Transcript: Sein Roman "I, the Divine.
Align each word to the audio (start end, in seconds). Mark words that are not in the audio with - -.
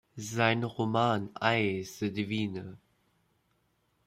Sein 0.17 0.63
Roman 0.63 1.29
"I, 1.39 1.85
the 1.99 2.09
Divine. 2.09 2.77